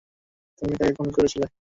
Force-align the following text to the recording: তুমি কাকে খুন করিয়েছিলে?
তুমি 0.61 0.73
কাকে 0.79 0.93
খুন 0.97 1.07
করিয়েছিলে? 1.15 1.47